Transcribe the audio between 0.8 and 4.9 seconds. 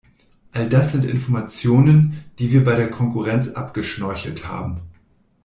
sind Informationen, die wir bei der Konkurrenz abgeschnorchelt haben.